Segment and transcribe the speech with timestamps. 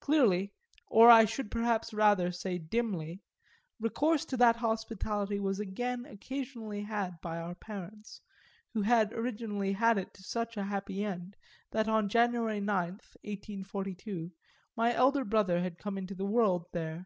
[0.00, 0.50] Clearly
[0.86, 3.20] or I should perhaps rather say dimly
[3.78, 8.22] recourse to that hospitality was again occasionally had by our parents;
[8.72, 11.36] who had originally had it to such a happy end
[11.70, 14.32] that on January 9th, 1842,
[14.74, 17.04] my elder brother had come into the world there.